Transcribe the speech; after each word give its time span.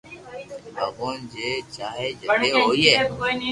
ڀگوان 0.77 1.19
جڻي 1.31 1.57
چائي 1.75 2.09
جدي 2.21 2.49
ھوئي 2.65 2.91